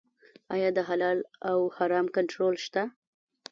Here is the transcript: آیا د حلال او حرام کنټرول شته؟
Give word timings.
آیا 0.53 0.69
د 0.77 0.79
حلال 0.89 1.19
او 1.49 1.59
حرام 1.77 2.05
کنټرول 2.15 2.53
شته؟ 2.65 2.83